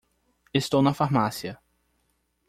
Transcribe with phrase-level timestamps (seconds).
[0.61, 1.53] Estou na farmácia.